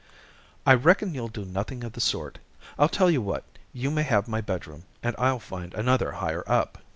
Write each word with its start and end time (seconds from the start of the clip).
"I 0.65 0.73
reckon 0.73 1.13
you'll 1.13 1.27
do 1.27 1.45
nothing 1.45 1.83
of 1.83 1.93
the 1.93 2.01
sort. 2.01 2.39
I'll 2.79 2.89
tell 2.89 3.11
you 3.11 3.21
what: 3.21 3.43
You 3.71 3.91
may 3.91 4.01
have 4.01 4.27
my 4.27 4.41
bedroom, 4.41 4.85
and 5.03 5.15
I'll 5.19 5.37
find 5.37 5.75
another 5.75 6.13
higher 6.13 6.43
up." 6.49 6.79